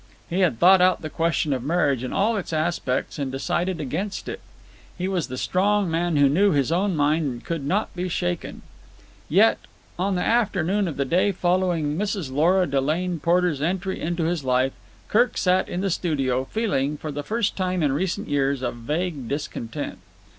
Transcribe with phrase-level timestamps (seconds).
[0.31, 4.27] He had thought out the question of marriage in all its aspects, and decided against
[4.27, 4.41] it.
[4.97, 8.63] He was the strong man who knew his own mind and could not be shaken.
[9.29, 9.59] Yet,
[9.99, 12.31] on the afternoon of the day following Mrs.
[12.31, 14.73] Lora Delane Porter's entry into his life,
[15.07, 19.27] Kirk sat in the studio, feeling, for the first time in recent years, a vague
[19.27, 19.99] discontent.